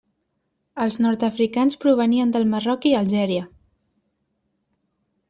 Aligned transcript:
Els 0.85 0.95
nord-africans 1.05 1.77
provenien 1.83 2.31
del 2.37 2.47
Marroc 2.53 2.87
i 2.93 2.95
Algèria. 3.01 3.43